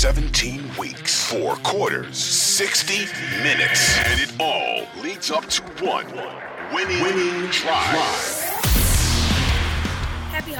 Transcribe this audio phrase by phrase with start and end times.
[0.00, 3.00] 17 weeks, four quarters, 60
[3.42, 6.06] minutes, and it all leads up to one
[6.72, 8.39] winning, winning drive.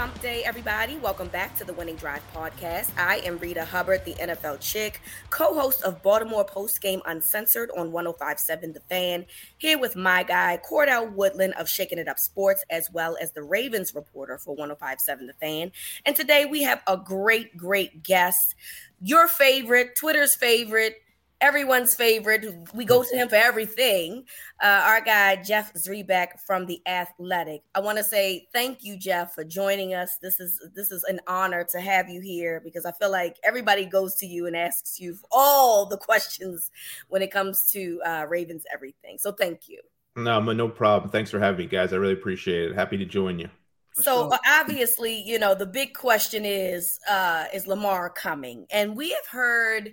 [0.01, 0.97] Hump Day, everybody.
[0.97, 2.91] Welcome back to the Winning Drive podcast.
[2.97, 7.93] I am Rita Hubbard, the NFL chick, co host of Baltimore Post Game Uncensored on
[7.93, 9.27] 1057 The Fan,
[9.59, 13.43] here with my guy, Cordell Woodland of Shaking It Up Sports, as well as the
[13.43, 15.71] Ravens reporter for 1057 The Fan.
[16.07, 18.55] And today we have a great, great guest,
[19.03, 20.95] your favorite, Twitter's favorite
[21.41, 22.45] everyone's favorite.
[22.75, 24.25] We go to him for everything.
[24.63, 27.63] Uh, our guy Jeff Zrebiec from the Athletic.
[27.75, 30.19] I want to say thank you, Jeff, for joining us.
[30.21, 33.87] This is this is an honor to have you here because I feel like everybody
[33.87, 36.71] goes to you and asks you all the questions
[37.09, 39.19] when it comes to uh, Ravens everything.
[39.19, 39.81] So thank you.
[40.17, 41.11] No, no problem.
[41.11, 41.93] Thanks for having me, guys.
[41.93, 42.75] I really appreciate it.
[42.75, 43.49] Happy to join you.
[43.95, 48.67] So obviously, you know, the big question is uh is Lamar coming?
[48.71, 49.93] And we have heard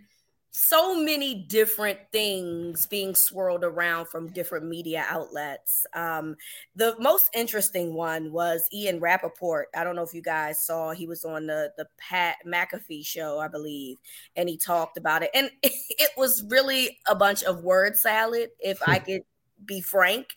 [0.59, 5.85] so many different things being swirled around from different media outlets.
[5.93, 6.35] Um,
[6.75, 9.67] the most interesting one was Ian Rapoport.
[9.75, 13.39] I don't know if you guys saw, he was on the, the Pat McAfee show,
[13.39, 13.97] I believe,
[14.35, 15.29] and he talked about it.
[15.35, 19.21] And it, it was really a bunch of word salad, if I could
[19.63, 20.27] be frank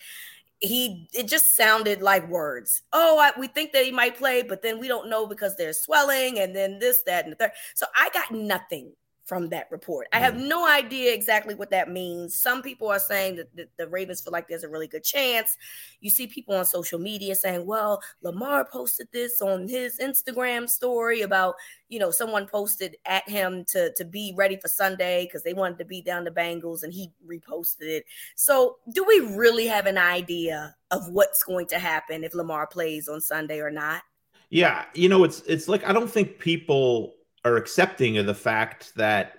[0.62, 2.82] he it just sounded like words.
[2.92, 5.80] Oh, I, we think that he might play, but then we don't know because there's
[5.80, 7.52] swelling and then this, that, and the third.
[7.74, 8.92] So I got nothing
[9.30, 10.08] from that report.
[10.12, 10.48] I have mm.
[10.48, 12.34] no idea exactly what that means.
[12.34, 15.56] Some people are saying that the, the, Ravens feel like there's a really good chance.
[16.00, 21.20] You see people on social media saying, well, Lamar posted this on his Instagram story
[21.20, 21.54] about,
[21.88, 25.78] you know, someone posted at him to, to be ready for Sunday because they wanted
[25.78, 28.06] to beat down the Bengals and he reposted it.
[28.34, 33.06] So, do we really have an idea of what's going to happen if Lamar plays
[33.06, 34.02] on Sunday or not?
[34.48, 37.14] Yeah, you know, it's it's like I don't think people
[37.44, 39.34] are accepting of the fact that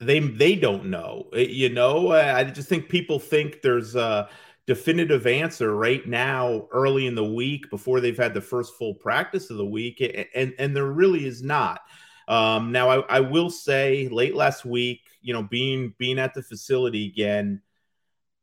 [0.00, 1.28] they they don't know.
[1.34, 4.28] You know, I just think people think there's a
[4.66, 9.50] definitive answer right now, early in the week, before they've had the first full practice
[9.50, 10.00] of the week,
[10.34, 11.80] and and there really is not.
[12.28, 16.42] Um, now, I, I will say, late last week, you know, being being at the
[16.42, 17.62] facility again,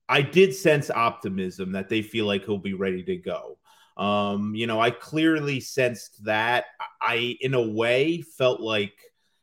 [0.07, 3.57] I did sense optimism that they feel like he'll be ready to go.
[3.99, 6.65] Um, you know, I clearly sensed that.
[7.01, 8.93] I, in a way, felt like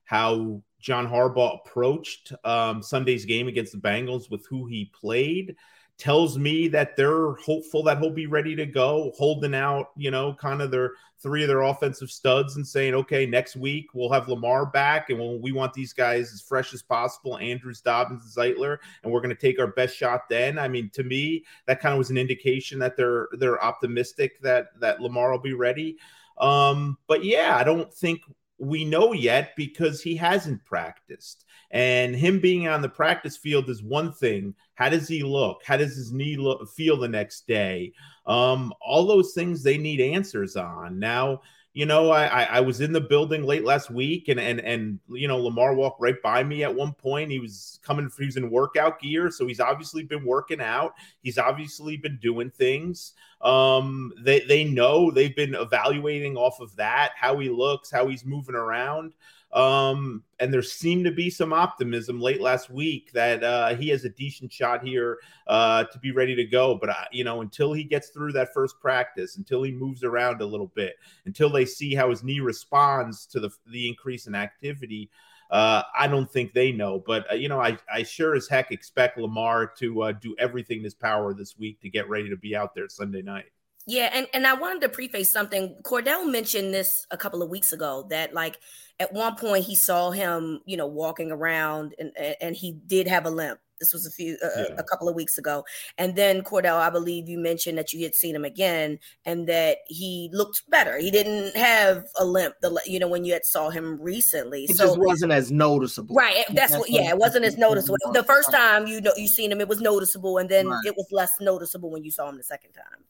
[0.04, 5.56] how John Harbaugh approached um, Sunday's game against the Bengals with who he played
[5.98, 10.34] tells me that they're hopeful that he'll be ready to go, holding out, you know,
[10.34, 10.92] kind of their
[11.22, 15.18] three of their offensive studs and saying, okay, next week we'll have Lamar back and
[15.18, 19.22] we'll, we want these guys as fresh as possible, Andrews, Dobbins, and Zeitler, and we're
[19.22, 20.58] going to take our best shot then.
[20.58, 24.78] I mean, to me, that kind of was an indication that they're they're optimistic that
[24.80, 25.96] that Lamar will be ready.
[26.38, 28.20] Um, but yeah, I don't think
[28.58, 31.44] we know yet because he hasn't practiced.
[31.70, 34.54] And him being on the practice field is one thing.
[34.74, 35.62] How does he look?
[35.64, 37.92] How does his knee look, feel the next day?
[38.26, 40.98] Um, all those things they need answers on.
[40.98, 41.42] Now,
[41.76, 45.28] you know, I, I was in the building late last week, and and and you
[45.28, 47.30] know, Lamar walked right by me at one point.
[47.30, 50.94] He was coming, he was in workout gear, so he's obviously been working out.
[51.22, 53.12] He's obviously been doing things.
[53.42, 58.24] Um, they they know they've been evaluating off of that, how he looks, how he's
[58.24, 59.12] moving around.
[59.52, 64.04] Um, and there seemed to be some optimism late last week that uh, he has
[64.04, 66.74] a decent shot here uh, to be ready to go.
[66.74, 70.42] But, uh, you know, until he gets through that first practice, until he moves around
[70.42, 74.34] a little bit, until they see how his knee responds to the, the increase in
[74.34, 75.10] activity,
[75.50, 77.02] uh, I don't think they know.
[77.06, 80.78] But, uh, you know, I, I sure as heck expect Lamar to uh, do everything
[80.78, 83.46] in his power this week to get ready to be out there Sunday night.
[83.86, 85.76] Yeah, and, and I wanted to preface something.
[85.82, 88.58] Cordell mentioned this a couple of weeks ago that like–
[89.00, 93.26] at one point he saw him, you know, walking around and and he did have
[93.26, 93.60] a limp.
[93.78, 94.74] This was a few uh, yeah.
[94.78, 95.62] a couple of weeks ago,
[95.98, 99.78] and then Cordell, I believe you mentioned that you had seen him again and that
[99.86, 100.96] he looked better.
[100.96, 104.64] He didn't have a limp, the you know when you had saw him recently.
[104.64, 106.36] It so, just wasn't as noticeable, right?
[106.48, 106.88] That's, that's what.
[106.88, 107.98] Yeah, it wasn't as noticeable.
[108.12, 110.80] The first time you know you seen him, it was noticeable, and then right.
[110.86, 113.04] it was less noticeable when you saw him the second time.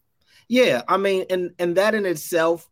[0.49, 2.69] Yeah, I mean, and and that in itself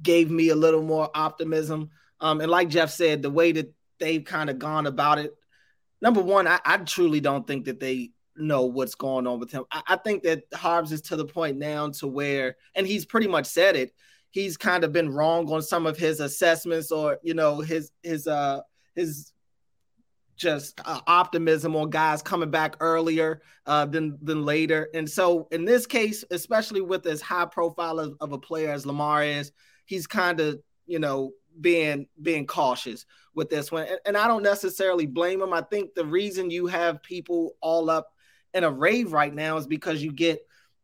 [0.00, 1.90] gave me a little more optimism.
[2.20, 5.34] Um, and like Jeff said, the way that they've kind of gone about it.
[6.00, 9.64] Number one, I, I, truly don't think that they know what's going on with him.
[9.70, 13.26] I, I think that Harbs is to the point now to where, and he's pretty
[13.26, 13.92] much said it.
[14.30, 18.26] He's kind of been wrong on some of his assessments, or you know, his his
[18.26, 18.60] uh
[18.94, 19.32] his
[20.40, 24.88] just uh, optimism on guys coming back earlier uh, than than later.
[24.94, 28.86] And so in this case, especially with as high profile of, of a player as
[28.86, 29.52] Lamar is,
[29.84, 33.04] he's kind of you know being being cautious
[33.34, 33.86] with this one.
[33.86, 35.52] And, and I don't necessarily blame him.
[35.52, 38.08] I think the reason you have people all up
[38.54, 40.40] in a rave right now is because you get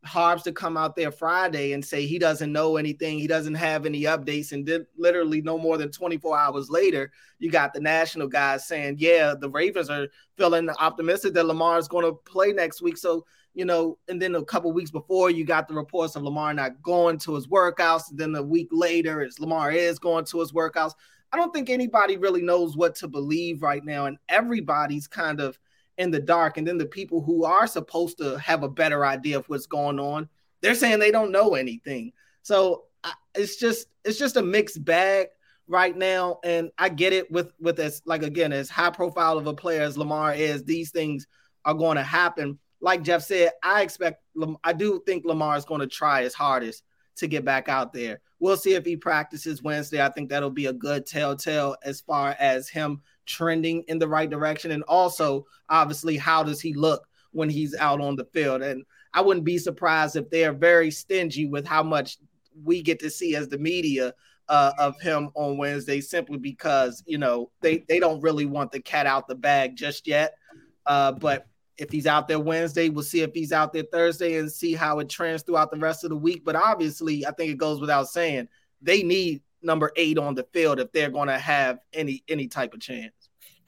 [0.06, 3.84] Harbs to come out there Friday and say he doesn't know anything, he doesn't have
[3.86, 8.28] any updates, and then literally no more than 24 hours later, you got the national
[8.28, 12.80] guys saying, "Yeah, the Ravens are feeling optimistic that Lamar is going to play next
[12.80, 13.26] week." So
[13.56, 16.82] you know, and then a couple weeks before, you got the reports of Lamar not
[16.82, 18.10] going to his workouts.
[18.10, 20.92] And then a week later, is Lamar is going to his workouts.
[21.32, 25.58] I don't think anybody really knows what to believe right now, and everybody's kind of
[25.98, 26.58] in the dark.
[26.58, 29.98] And then the people who are supposed to have a better idea of what's going
[29.98, 30.28] on,
[30.60, 32.12] they're saying they don't know anything.
[32.42, 32.84] So
[33.34, 35.28] it's just it's just a mixed bag
[35.68, 36.38] right now.
[36.44, 39.82] And I get it with with as like again as high profile of a player
[39.82, 41.26] as Lamar is, these things
[41.64, 42.58] are going to happen.
[42.80, 44.22] Like Jeff said, I expect
[44.62, 46.82] I do think Lamar is going to try his hardest
[47.16, 48.20] to get back out there.
[48.38, 50.04] We'll see if he practices Wednesday.
[50.04, 54.28] I think that'll be a good telltale as far as him trending in the right
[54.28, 54.70] direction.
[54.72, 58.62] And also, obviously, how does he look when he's out on the field?
[58.62, 58.84] And
[59.14, 62.18] I wouldn't be surprised if they're very stingy with how much
[62.62, 64.12] we get to see as the media
[64.48, 68.80] uh, of him on Wednesday, simply because you know they they don't really want the
[68.80, 70.34] cat out the bag just yet.
[70.84, 71.46] Uh, but
[71.78, 74.98] if he's out there Wednesday, we'll see if he's out there Thursday and see how
[74.98, 76.44] it trends throughout the rest of the week.
[76.44, 78.48] But obviously, I think it goes without saying
[78.80, 82.74] they need number eight on the field if they're going to have any any type
[82.74, 83.12] of chance.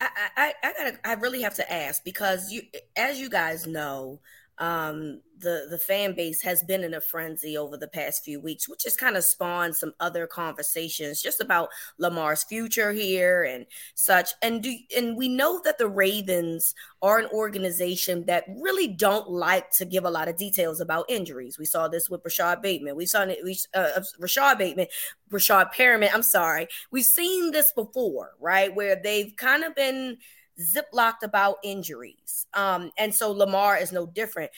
[0.00, 2.62] I, I, I gotta, I really have to ask because you,
[2.96, 4.20] as you guys know,
[4.58, 8.68] um, the the fan base has been in a frenzy over the past few weeks,
[8.68, 11.68] which has kind of spawned some other conversations just about
[11.98, 14.30] Lamar's future here and such.
[14.42, 19.70] And do and we know that the Ravens are an organization that really don't like
[19.78, 21.58] to give a lot of details about injuries.
[21.58, 22.96] We saw this with Rashad Bateman.
[22.96, 23.38] We saw it.
[23.74, 24.86] Uh, Rashod Bateman,
[25.30, 26.10] Rashad Perriman.
[26.12, 26.66] I'm sorry.
[26.90, 28.74] We've seen this before, right?
[28.74, 30.18] Where they've kind of been
[30.60, 32.46] ziplocked about injuries.
[32.54, 34.50] Um, and so Lamar is no different.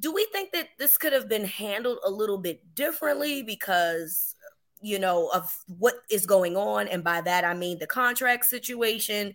[0.00, 4.34] Do we think that this could have been handled a little bit differently because,
[4.82, 6.88] you know, of what is going on?
[6.88, 9.34] And by that, I mean the contract situation.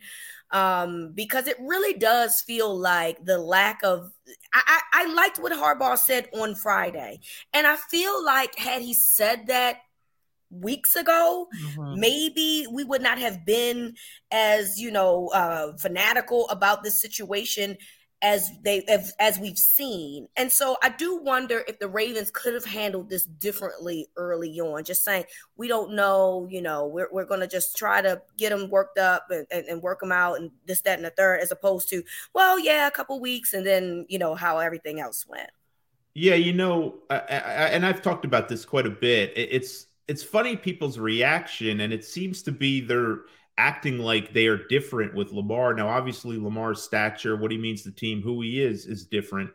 [0.51, 4.11] Um, because it really does feel like the lack of
[4.51, 7.19] I, I, I liked what Harbaugh said on Friday.
[7.53, 9.81] And I feel like had he said that
[10.51, 11.99] weeks ago mm-hmm.
[11.99, 13.93] maybe we would not have been
[14.31, 17.77] as you know uh fanatical about this situation
[18.21, 20.27] as they as, as we've seen.
[20.35, 24.83] And so i do wonder if the ravens could have handled this differently early on.
[24.83, 25.25] Just saying
[25.55, 28.97] we don't know you know we're, we're going to just try to get them worked
[28.97, 31.89] up and, and, and, work them out and this that and the third as opposed
[31.89, 35.49] to well yeah a couple weeks and then you know how everything else went.
[36.13, 37.39] Yeah you know I, I,
[37.71, 39.31] and i've talked about this quite a bit.
[39.35, 43.19] It's it's funny people's reaction, and it seems to be they're
[43.57, 45.75] acting like they are different with Lamar.
[45.75, 49.51] Now, obviously, Lamar's stature, what he means to the team, who he is, is different.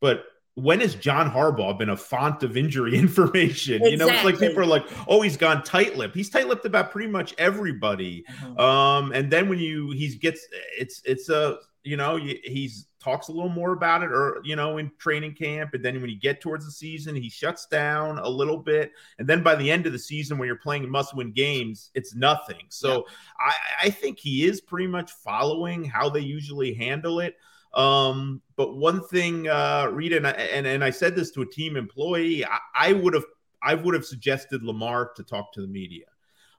[0.00, 3.76] But when has John Harbaugh been a font of injury information?
[3.76, 3.90] Exactly.
[3.92, 7.08] You know, it's like people are like, "Oh, he's gone tight-lipped." He's tight-lipped about pretty
[7.08, 8.26] much everybody.
[8.30, 8.60] Mm-hmm.
[8.60, 10.46] Um, and then when you he gets,
[10.78, 14.76] it's it's a you know he's talks a little more about it or you know
[14.78, 18.28] in training camp and then when you get towards the season he shuts down a
[18.28, 18.92] little bit.
[19.18, 22.14] And then by the end of the season when you're playing must win games it's
[22.14, 22.62] nothing.
[22.68, 23.02] So yeah.
[23.38, 27.36] I, I think he is pretty much following how they usually handle it.
[27.74, 31.46] Um but one thing uh rita and I, and, and I said this to a
[31.46, 33.24] team employee I, I would have
[33.62, 36.06] I would have suggested Lamar to talk to the media.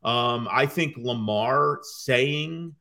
[0.03, 2.75] Um I think Lamar saying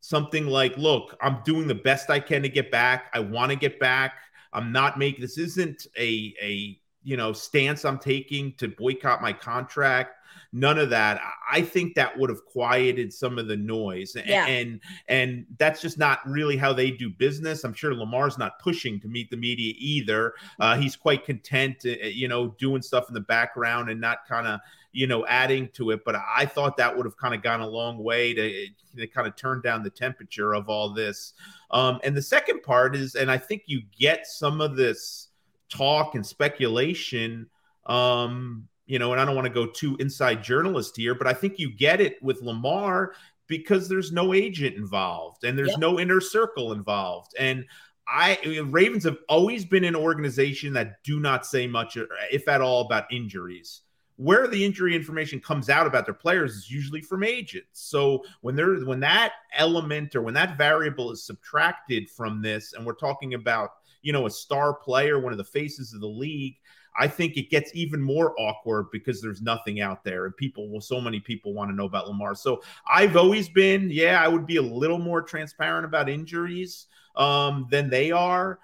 [0.00, 3.10] something like, look, I'm doing the best I can to get back.
[3.14, 4.14] I want to get back.
[4.52, 9.32] I'm not making this isn't a a you know stance I'm taking to boycott my
[9.32, 10.16] contract
[10.52, 14.46] none of that i think that would have quieted some of the noise yeah.
[14.46, 18.98] and and that's just not really how they do business i'm sure lamar's not pushing
[19.00, 23.14] to meet the media either uh, he's quite content uh, you know doing stuff in
[23.14, 24.58] the background and not kind of
[24.92, 27.66] you know adding to it but i thought that would have kind of gone a
[27.66, 28.66] long way to,
[28.96, 31.34] to kind of turn down the temperature of all this
[31.70, 35.28] um, and the second part is and i think you get some of this
[35.68, 37.48] talk and speculation
[37.86, 41.32] um, you know, and I don't want to go too inside journalist here, but I
[41.32, 43.14] think you get it with Lamar
[43.46, 45.78] because there's no agent involved and there's yep.
[45.78, 47.32] no inner circle involved.
[47.38, 47.66] And
[48.08, 51.96] I Ravens have always been an organization that do not say much,
[52.32, 53.82] if at all, about injuries.
[54.20, 57.80] Where the injury information comes out about their players is usually from agents.
[57.80, 62.84] So when there when that element or when that variable is subtracted from this, and
[62.84, 63.70] we're talking about
[64.02, 66.56] you know a star player, one of the faces of the league,
[66.98, 70.82] I think it gets even more awkward because there's nothing out there and people well
[70.82, 72.34] so many people want to know about Lamar.
[72.34, 77.68] So I've always been, yeah, I would be a little more transparent about injuries um,
[77.70, 78.58] than they are.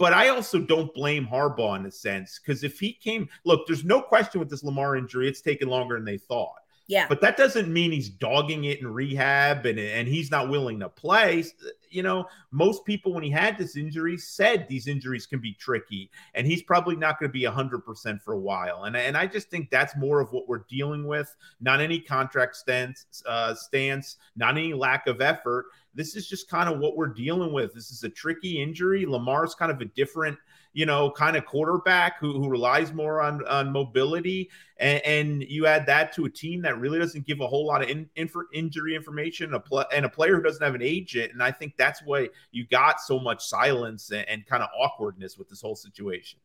[0.00, 3.84] But I also don't blame Harbaugh in a sense because if he came, look, there's
[3.84, 6.56] no question with this Lamar injury, it's taken longer than they thought.
[6.88, 7.04] Yeah.
[7.06, 10.88] But that doesn't mean he's dogging it in rehab and, and he's not willing to
[10.88, 11.44] play.
[11.90, 16.10] You know, most people, when he had this injury, said these injuries can be tricky
[16.34, 18.84] and he's probably not going to be 100% for a while.
[18.84, 21.34] And, and I just think that's more of what we're dealing with.
[21.60, 25.66] Not any contract stance, uh, stance, not any lack of effort.
[25.94, 27.74] This is just kind of what we're dealing with.
[27.74, 29.04] This is a tricky injury.
[29.06, 30.38] Lamar's kind of a different–
[30.72, 34.48] you know, kind of quarterback who, who relies more on, on mobility.
[34.76, 37.82] And, and, you add that to a team that really doesn't give a whole lot
[37.82, 41.32] of in, in, injury information a pl- and a player who doesn't have an agent.
[41.32, 45.36] And I think that's why you got so much silence and, and kind of awkwardness
[45.36, 46.38] with this whole situation.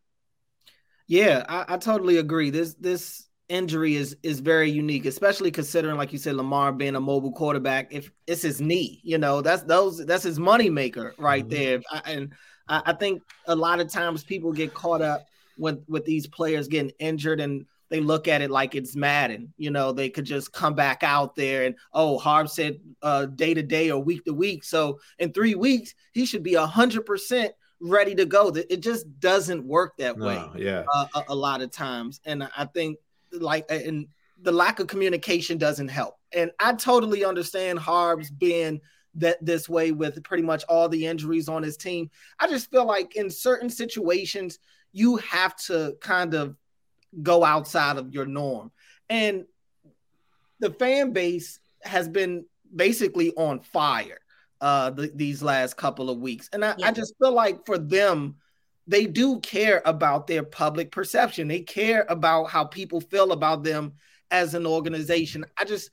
[1.08, 2.50] Yeah, I, I totally agree.
[2.50, 7.01] This, this, injury is is very unique, especially considering, like you said, Lamar being a
[7.01, 7.93] mobile quarterback.
[7.93, 11.55] If it's his knee, you know, that's those that's his money maker right mm-hmm.
[11.55, 11.81] there.
[12.05, 12.33] And
[12.67, 15.25] I, I think a lot of times people get caught up
[15.57, 19.53] with with these players getting injured and they look at it like it's Madden.
[19.57, 23.53] You know, they could just come back out there and oh, Harb said uh, day
[23.53, 24.63] to day or week to week.
[24.63, 28.47] So in three weeks, he should be a hundred percent ready to go.
[28.47, 30.35] It just doesn't work that way.
[30.35, 32.97] No, yeah, uh, a, a, lot of times, and I think
[33.32, 34.08] like and
[34.41, 36.17] the lack of communication doesn't help.
[36.34, 38.82] And I totally understand Harb's being
[39.15, 42.10] that this way with pretty much all the injuries on his team.
[42.39, 44.60] I just feel like in certain situations,
[44.91, 46.55] you have to kind of
[47.24, 48.72] go outside of your norm.
[49.10, 49.46] And
[50.60, 54.20] the fan base has been basically on fire
[54.60, 56.50] uh the, these last couple of weeks.
[56.51, 56.88] And I, yeah.
[56.88, 58.36] I just feel like for them,
[58.87, 61.47] they do care about their public perception.
[61.47, 63.93] They care about how people feel about them
[64.31, 65.45] as an organization.
[65.57, 65.89] I just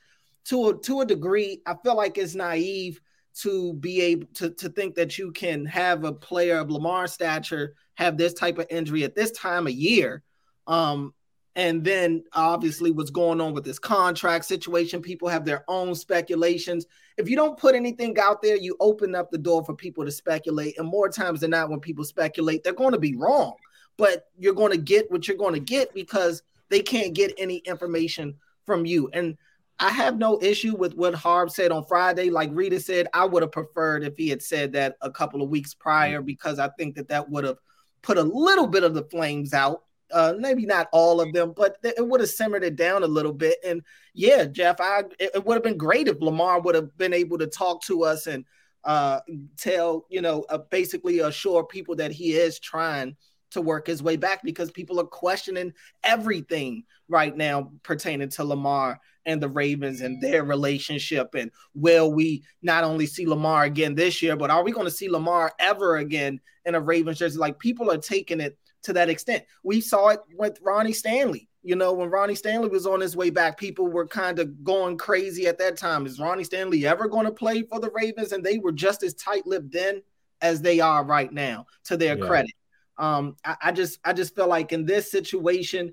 [0.47, 3.01] to a to a degree, I feel like it's naive
[3.35, 7.75] to be able to, to think that you can have a player of Lamar stature
[7.95, 10.23] have this type of injury at this time of year.
[10.67, 11.15] Um,
[11.55, 15.03] and then obviously what's going on with this contract situation.
[15.03, 16.87] People have their own speculations.
[17.19, 20.11] If you don't put anything out there, you open up the door for people to
[20.11, 20.79] speculate.
[20.79, 23.55] And more times than not, when people speculate, they're going to be wrong.
[23.97, 27.59] But you're going to get what you're going to get because they can't get any
[27.59, 29.11] information from you.
[29.13, 29.37] And
[29.79, 32.31] I have no issue with what Harb said on Friday.
[32.31, 35.51] Like Rita said, I would have preferred if he had said that a couple of
[35.51, 36.27] weeks prior mm-hmm.
[36.27, 37.59] because I think that that would have
[38.01, 39.83] put a little bit of the flames out.
[40.13, 43.33] Uh, maybe not all of them, but it would have simmered it down a little
[43.33, 43.57] bit.
[43.65, 43.83] And
[44.15, 47.47] yeah, Jeff, I it would have been great if Lamar would have been able to
[47.47, 48.45] talk to us and
[48.85, 49.21] uh,
[49.57, 53.17] tell, you know, uh, basically assure people that he is trying
[53.53, 58.99] to work his way back because people are questioning everything right now pertaining to Lamar
[59.27, 61.35] and the Ravens and their relationship.
[61.35, 64.91] And will we not only see Lamar again this year, but are we going to
[64.91, 67.39] see Lamar ever again in a Ravens jersey?
[67.39, 69.45] Like people are taking it to that extent.
[69.63, 71.49] We saw it with Ronnie Stanley.
[71.63, 74.99] You know, when Ronnie Stanley was on his way back, people were kind of going
[74.99, 76.07] crazy at that time.
[76.07, 78.33] Is Ronnie Stanley ever going to play for the Ravens?
[78.33, 80.03] And they were just as tight lipped then
[80.41, 82.27] as they are right now, to their yeah.
[82.27, 82.53] credit.
[82.99, 85.93] Um, I, I just I just feel like in this situation,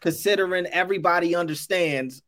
[0.00, 2.22] considering everybody understands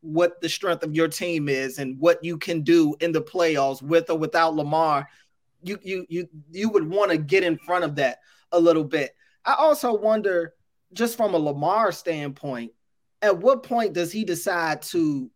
[0.00, 3.80] what the strength of your team is and what you can do in the playoffs
[3.80, 5.08] with or without Lamar,
[5.62, 8.18] you you you you would want to get in front of that
[8.50, 9.14] a little bit.
[9.44, 10.54] I also wonder,
[10.92, 12.72] just from a Lamar standpoint,
[13.20, 15.30] at what point does he decide to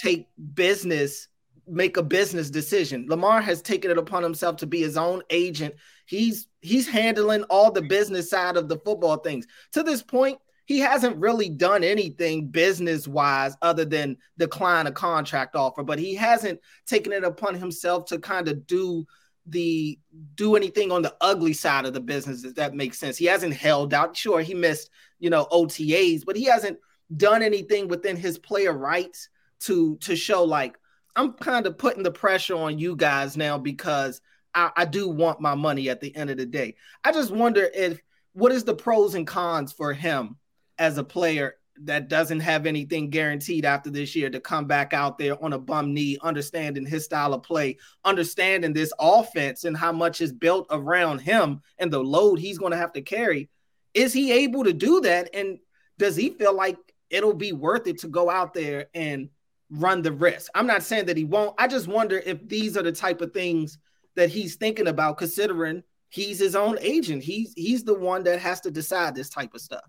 [0.00, 1.28] take business
[1.70, 3.06] make a business decision.
[3.08, 5.74] Lamar has taken it upon himself to be his own agent.
[6.06, 9.46] He's he's handling all the business side of the football things.
[9.72, 15.56] To this point, he hasn't really done anything business wise other than decline a contract
[15.56, 19.06] offer, but he hasn't taken it upon himself to kind of do
[19.50, 19.98] the
[20.34, 23.16] do anything on the ugly side of the business if that makes sense.
[23.16, 24.16] He hasn't held out.
[24.16, 26.78] Sure he missed you know otas but he hasn't
[27.16, 29.28] done anything within his player rights
[29.60, 30.78] to to show like
[31.16, 34.20] i'm kind of putting the pressure on you guys now because
[34.54, 36.76] I, I do want my money at the end of the day.
[37.04, 38.00] I just wonder if
[38.32, 40.36] what is the pros and cons for him
[40.78, 41.54] as a player
[41.84, 45.58] that doesn't have anything guaranteed after this year to come back out there on a
[45.58, 50.66] bum knee, understanding his style of play, understanding this offense and how much is built
[50.70, 53.48] around him and the load he's going to have to carry.
[53.94, 55.30] Is he able to do that?
[55.34, 55.58] And
[55.98, 56.76] does he feel like
[57.10, 59.28] it'll be worth it to go out there and
[59.70, 60.50] run the risk?
[60.54, 61.54] I'm not saying that he won't.
[61.58, 63.78] I just wonder if these are the type of things
[64.16, 67.22] that he's thinking about, considering he's his own agent.
[67.22, 69.88] He's he's the one that has to decide this type of stuff.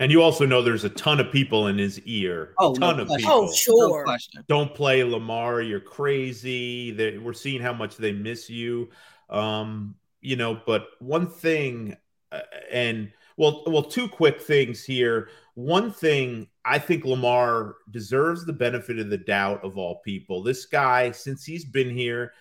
[0.00, 2.54] And you also know there's a ton of people in his ear.
[2.58, 3.28] Oh, a ton no of question.
[3.28, 3.48] people.
[3.48, 3.98] Oh, sure.
[3.98, 4.44] No question.
[4.48, 5.60] Don't play Lamar.
[5.60, 6.90] You're crazy.
[6.90, 8.88] They, we're seeing how much they miss you.
[9.28, 11.98] Um, you know, but one thing,
[12.32, 12.40] uh,
[12.72, 15.28] and well, well, two quick things here.
[15.54, 20.42] One thing, I think Lamar deserves the benefit of the doubt of all people.
[20.42, 22.32] This guy, since he's been here,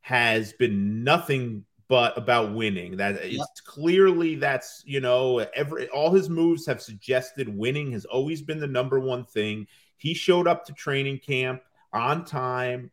[0.00, 2.96] has been nothing but about winning.
[2.98, 3.46] That it's Yep.
[3.64, 8.66] clearly that's you know every all his moves have suggested winning has always been the
[8.66, 9.66] number one thing.
[9.96, 12.90] He showed up to training camp on time,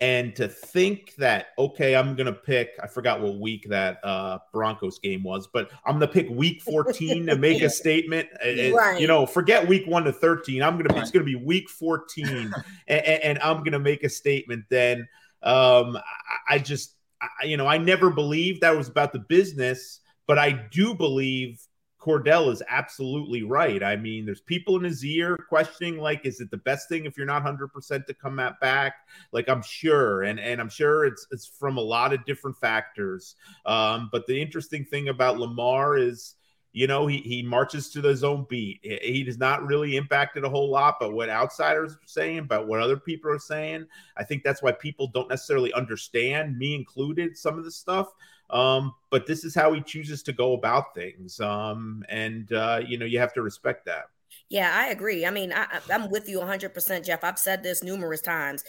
[0.00, 4.98] and to think that okay, I'm gonna pick I forgot what week that uh Broncos
[4.98, 8.28] game was, but I'm gonna pick week 14 to make a statement.
[8.42, 9.00] And- and, Right.
[9.00, 10.62] You know, forget week one to 13.
[10.62, 12.52] I'm gonna it's gonna be week 14,
[12.88, 14.64] and, and I'm gonna make a statement.
[14.70, 15.06] Then
[15.42, 20.00] um I, I just I, you know, I never believed that was about the business,
[20.26, 21.60] but I do believe
[22.00, 23.82] Cordell is absolutely right.
[23.82, 27.16] I mean, there's people in his ear questioning, like, is it the best thing if
[27.16, 28.94] you're not 100% to come at back?
[29.32, 33.36] Like, I'm sure, and and I'm sure it's it's from a lot of different factors.
[33.66, 36.36] Um, but the interesting thing about Lamar is,
[36.72, 38.80] you know, he he marches to the zone beat.
[38.82, 42.80] He, does not really impacted a whole lot, but what outsiders are saying, but what
[42.80, 47.58] other people are saying, I think that's why people don't necessarily understand, me included, some
[47.58, 48.12] of the stuff.
[48.50, 51.40] Um, but this is how he chooses to go about things.
[51.40, 54.04] Um, and uh, you know, you have to respect that.
[54.48, 55.26] Yeah, I agree.
[55.26, 57.22] I mean, I, I'm with you 100%, Jeff.
[57.22, 58.64] I've said this numerous times.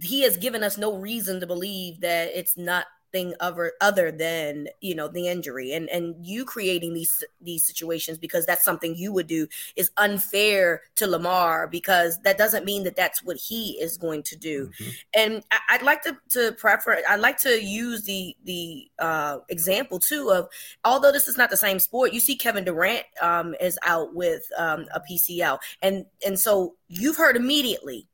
[0.00, 4.68] He has given us no reason to believe that it's not thing other other than
[4.80, 9.10] you know the injury and and you creating these these situations because that's something you
[9.16, 9.42] would do
[9.76, 14.36] is unfair to Lamar because that doesn't mean that that's what he is going to
[14.36, 14.92] do Mhm.
[15.14, 19.98] and I, I'd like to to prefer I'd like to use the the uh, example
[19.98, 20.48] too of
[20.84, 24.42] although this is not the same sport, you see Kevin Durant um, is out with
[24.56, 28.08] um, a PCL, and and so you've heard immediately.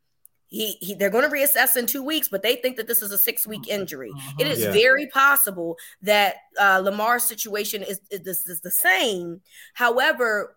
[0.53, 3.11] He, he they're going to reassess in two weeks, but they think that this is
[3.11, 4.13] a six week injury.
[4.39, 4.73] It is Yeah.
[4.73, 9.41] very possible that uh, Lamar's situation is, is this is the same.
[9.73, 10.55] However,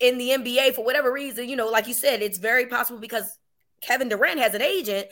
[0.00, 3.38] in the NBA, for whatever reason, you know, like you said, it's very possible because
[3.80, 5.06] Kevin Durant has an agent.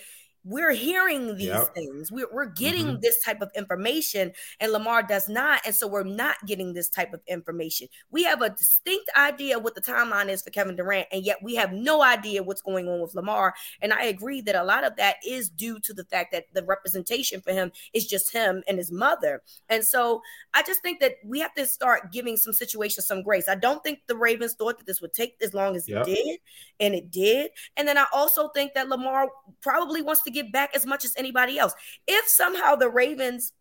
[0.49, 1.75] We're hearing these Yep.
[1.75, 2.13] things.
[2.13, 3.01] We're, we're getting Mhm.
[3.01, 5.61] this type of information, and Lamar does not.
[5.67, 7.89] And so we're not getting this type of information.
[8.11, 11.57] We have a distinct idea what the timeline is for Kevin Durant, and yet we
[11.57, 13.55] have no idea what's going on with Lamar.
[13.83, 16.63] And I agree that a lot of that is due to the fact that the
[16.63, 19.43] representation for him is just him and his mother.
[19.69, 20.23] And so
[20.55, 23.49] I just think that we have to start giving some situations some grace.
[23.49, 26.07] I don't think the Ravens thought that this would take as long as Yep.
[26.07, 26.41] it did,
[26.79, 27.51] and it did.
[27.77, 29.29] And then I also think that Lamar
[29.61, 31.73] probably wants to get back as much as anybody else.
[32.07, 33.53] If somehow the Ravens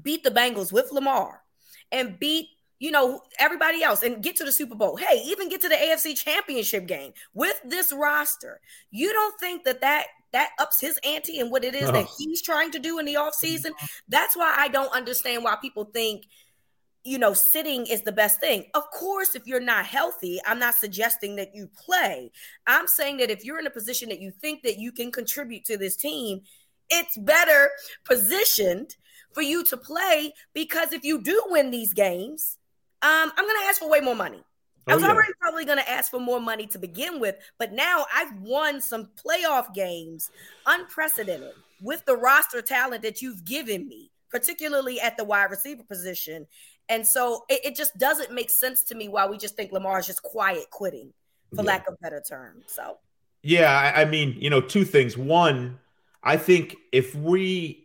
[0.00, 1.42] beat the Bengals with Lamar
[1.92, 2.48] and beat
[2.80, 4.96] you know everybody else and get to the Super Bowl.
[4.96, 8.60] Hey, even get to the AFC Championship game with this roster.
[8.90, 12.14] You don't think that that that ups his ante and what it is that Oh.
[12.18, 13.70] he's trying to do in the offseason?
[14.08, 16.24] That's why I don't understand why people think
[17.04, 18.64] you know, sitting is the best thing.
[18.74, 22.32] Of course, if you're not healthy, I'm not suggesting that you play.
[22.66, 25.64] I'm saying that if you're in a position that you think that you can contribute
[25.66, 26.40] to this team,
[26.88, 27.70] it's better
[28.04, 28.96] positioned
[29.32, 32.58] for you to play because if you do win these games,
[33.02, 34.42] um, I'm going to ask for way more money.
[34.86, 35.10] Oh, I was yeah.
[35.10, 38.80] already probably going to ask for more money to begin with, but now I've won
[38.80, 40.30] some playoff games,
[40.66, 46.46] unprecedented, with the roster talent that you've given me, particularly at the wide receiver position.
[46.88, 49.98] And so it, it just doesn't make sense to me why we just think Lamar
[49.98, 51.12] is just quiet quitting,
[51.54, 51.68] for yeah.
[51.68, 52.62] lack of better term.
[52.66, 52.98] So,
[53.42, 55.16] yeah, I, I mean, you know, two things.
[55.16, 55.78] One,
[56.22, 57.84] I think if we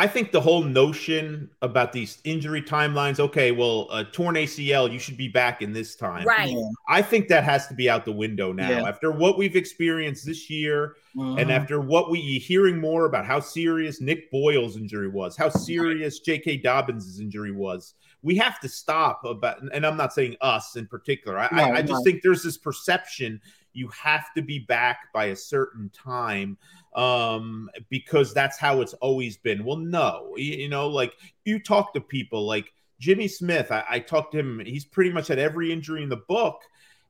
[0.00, 4.98] I think the whole notion about these injury timelines, okay, well, a torn ACL, you
[4.98, 6.24] should be back in this time.
[6.26, 6.56] Right.
[6.88, 8.70] I think that has to be out the window now.
[8.70, 8.88] Yeah.
[8.88, 11.34] After what we've experienced this year, uh-huh.
[11.34, 16.20] and after what we hearing more about how serious Nick Boyle's injury was, how serious
[16.20, 16.58] J.K.
[16.58, 19.62] Dobbins' injury was, we have to stop about.
[19.72, 21.38] And I'm not saying us in particular.
[21.38, 22.02] I, no, I, I just no.
[22.02, 23.40] think there's this perception
[23.72, 26.58] you have to be back by a certain time
[26.94, 29.64] um, because that's how it's always been.
[29.64, 33.70] Well, no, you, you know, like you talk to people like Jimmy Smith.
[33.70, 34.60] I, I talked to him.
[34.64, 36.62] He's pretty much had every injury in the book.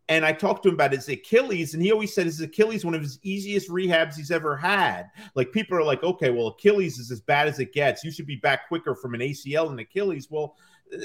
[0.09, 2.95] And I talked to him about his Achilles, and he always said his Achilles one
[2.95, 5.05] of his easiest rehabs he's ever had.
[5.37, 8.03] Like people are like, okay, well, Achilles is as bad as it gets.
[8.03, 10.27] You should be back quicker from an ACL and Achilles.
[10.29, 10.57] Well,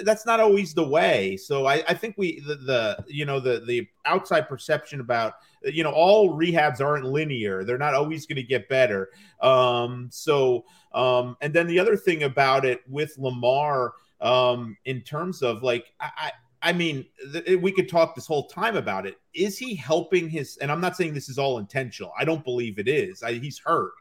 [0.04, 1.38] that's not always the way.
[1.38, 5.84] So I, I think we the, the, you know the the outside perception about you
[5.84, 7.63] know all rehabs aren't linear.
[7.63, 9.10] They're not always going to get better.
[9.41, 15.41] Um, so um, and then the other thing about it with Lamar um, in terms
[15.41, 16.32] of like I.
[16.62, 19.17] I mean, th- we could talk this whole time about it.
[19.36, 20.58] Is he helping his?
[20.58, 22.12] And I'm not saying this is all intentional.
[22.19, 23.21] I don't believe it is.
[23.21, 23.91] I, he's hurt,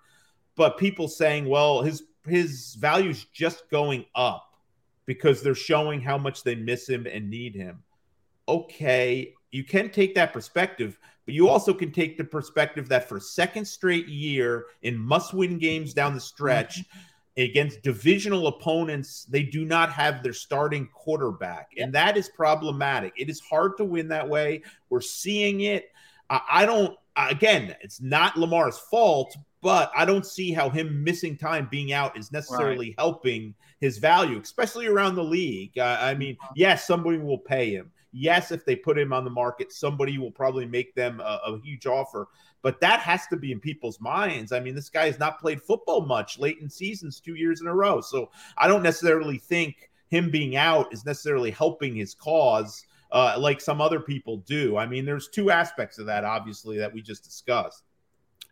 [0.57, 4.54] but people saying, well, his his value's just going up
[5.07, 7.83] because they're showing how much they miss him and need him.
[8.49, 13.19] Okay, you can take that perspective, but you also can take the perspective that for
[13.19, 17.43] second straight year in must-win games down the stretch mm-hmm.
[17.43, 23.13] against divisional opponents, they do not have their starting quarterback, and that is problematic.
[23.17, 24.63] It is hard to win that way.
[24.91, 25.91] We're seeing it.
[26.29, 26.97] I don't.
[27.17, 32.19] Again, it's not Lamar's fault, but I don't see how him missing time being out
[32.19, 32.95] is necessarily right.
[32.99, 33.55] helping
[33.85, 35.79] his value, especially around the league.
[35.79, 36.55] Uh, I mean, uh-huh.
[36.57, 37.91] yes, somebody will pay him.
[38.13, 41.61] Yes, if they put him on the market, somebody will probably make them a, a
[41.63, 42.29] huge offer.
[42.63, 44.53] But that has to be in people's minds.
[44.53, 47.67] I mean, this guy has not played football much late in seasons, two years in
[47.67, 48.01] a row.
[48.01, 52.87] So I don't necessarily think him being out is necessarily helping his cause.
[53.13, 54.77] Uh, like some other people do.
[54.77, 57.85] I mean, there's two aspects of that, obviously, that we just discussed.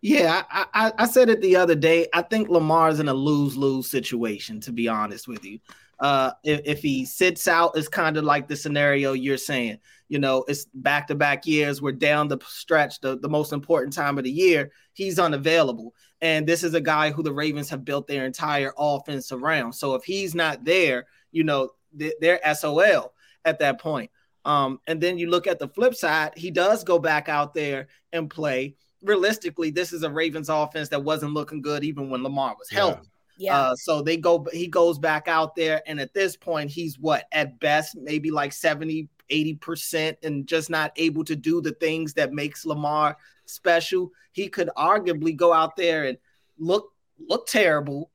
[0.03, 2.09] Yeah, I, I, I, said it the other day.
[2.13, 5.61] I think Lamar's in a lose lose situation, to be honest with you.
[6.01, 9.79] Uh, if, if he sits out, it's kind of like the scenario you're saying.
[10.09, 11.81] You know, it's back to back years.
[11.81, 14.73] We're down the stretch, the, the most important time of the year.
[14.93, 15.95] He's unavailable.
[16.21, 19.73] And this is a guy who the Ravens have built their entire offense around.
[19.73, 24.11] So if he's not there, you know, they're SOL at that point.
[24.45, 27.87] Um, and then you look at the flip side, he does go back out there
[28.13, 32.55] and play realistically, this is a Ravens offense that wasn't looking good even when Lamar
[32.59, 33.09] was healthy.
[33.39, 33.59] Yeah.
[33.59, 37.25] Uh, so they go, he goes back out there, and at this point, he's what
[37.33, 42.33] at best maybe like 70, 80%, and just not able to do the things that
[42.33, 44.13] makes Lamar special.
[44.33, 46.19] He could arguably go out there and
[46.59, 46.91] look
[47.29, 48.11] look terrible,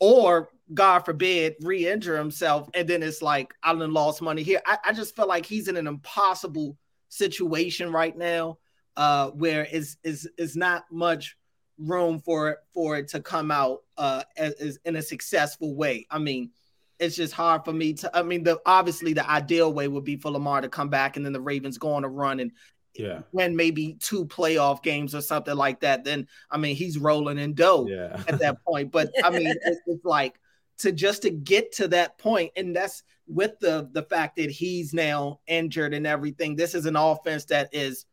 [0.00, 4.62] or God forbid, re-injure himself, and then it's like I done lost money here.
[4.66, 6.76] I, I just feel like he's in an impossible
[7.08, 8.58] situation right now
[8.96, 11.36] uh, where is is is not much
[11.78, 16.06] room for for it to come out uh, as, as, in a successful way.
[16.10, 16.50] I mean,
[16.98, 18.16] it's just hard for me to.
[18.16, 21.24] I mean, the obviously the ideal way would be for Lamar to come back and
[21.24, 22.52] then the Ravens go on a run and
[22.94, 26.04] yeah win maybe two playoff games or something like that.
[26.04, 28.22] Then I mean, he's rolling in dough yeah.
[28.28, 28.92] at that point.
[28.92, 30.38] But I mean, it's, it's like
[30.78, 34.92] to just to get to that point, and that's with the the fact that he's
[34.92, 36.54] now injured and everything.
[36.54, 38.04] This is an offense that is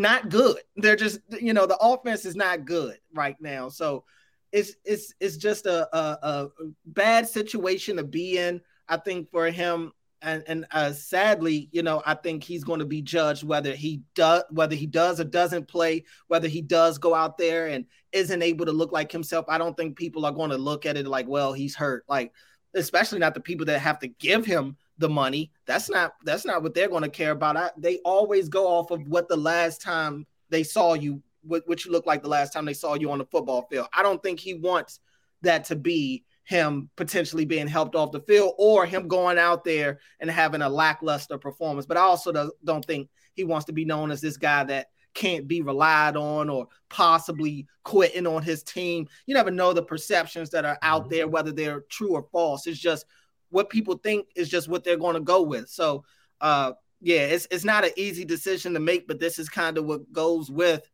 [0.00, 0.58] not good.
[0.76, 3.68] They're just, you know, the offense is not good right now.
[3.68, 4.04] So
[4.52, 6.48] it's it's it's just a a, a
[6.86, 8.60] bad situation to be in.
[8.88, 12.86] I think for him, and and uh, sadly, you know, I think he's going to
[12.86, 17.14] be judged whether he does whether he does or doesn't play, whether he does go
[17.14, 19.44] out there and isn't able to look like himself.
[19.48, 22.04] I don't think people are going to look at it like, well, he's hurt.
[22.08, 22.32] Like,
[22.74, 25.50] especially not the people that have to give him the money.
[25.66, 27.56] That's not that's not what they're going to care about.
[27.56, 31.84] I, they always go off of what the last time they saw you, what, what
[31.84, 33.88] you look like the last time they saw you on the football field.
[33.92, 35.00] I don't think he wants
[35.42, 40.00] that to be him potentially being helped off the field or him going out there
[40.20, 41.86] and having a lackluster performance.
[41.86, 45.48] But I also don't think he wants to be known as this guy that can't
[45.48, 49.08] be relied on or possibly quitting on his team.
[49.26, 51.32] You never know the perceptions that are out there, mm-hmm.
[51.32, 52.66] whether they're true or false.
[52.66, 53.06] It's just
[53.50, 55.68] what people think is just what they're going to go with.
[55.68, 56.04] So,
[56.40, 59.84] uh, yeah, it's it's not an easy decision to make, but this is kind of
[59.84, 60.88] what goes with,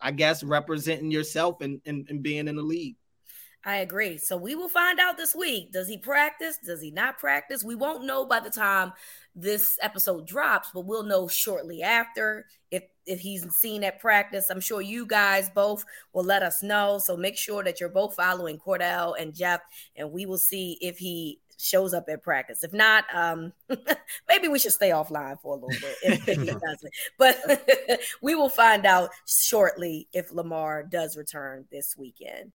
[0.00, 2.96] I guess, representing yourself and, and, and being in the league.
[3.62, 4.16] I agree.
[4.16, 5.70] So we will find out this week.
[5.70, 6.56] Does he practice?
[6.64, 7.62] Does he not practice?
[7.62, 8.92] We won't know by the time
[9.34, 14.48] this episode drops, but we'll know shortly after if if he's seen at practice.
[14.48, 16.98] I'm sure you guys both will let us know.
[16.98, 19.60] So make sure that you're both following Cordell and Jeff,
[19.94, 22.64] and we will see if he shows up at practice.
[22.64, 23.52] If not, um,
[24.28, 26.92] maybe we should stay offline for a little bit if, if he doesn't.
[27.18, 32.48] But we will find out shortly if Lamar does return this weekend.